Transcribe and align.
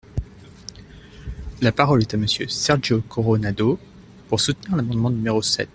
La 1.61 1.71
parole 1.71 2.01
est 2.01 2.15
à 2.15 2.17
Monsieur 2.17 2.47
Sergio 2.47 3.01
Coronado, 3.01 3.77
pour 4.29 4.39
soutenir 4.39 4.75
l’amendement 4.75 5.11
numéro 5.11 5.43
sept. 5.43 5.69